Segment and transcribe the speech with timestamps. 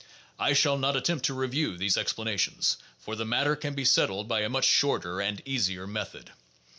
[0.39, 4.41] I shall not attempt to review those explanations; for the matter can be settled by
[4.41, 6.31] a much shorter and easier method.